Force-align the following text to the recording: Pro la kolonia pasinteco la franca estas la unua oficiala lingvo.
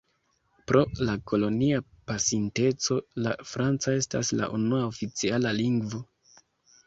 Pro 0.69 0.79
la 1.07 1.13
kolonia 1.31 1.81
pasinteco 2.11 2.97
la 3.25 3.35
franca 3.49 3.93
estas 3.99 4.31
la 4.39 4.47
unua 4.57 4.79
oficiala 4.87 5.53
lingvo. 5.61 6.01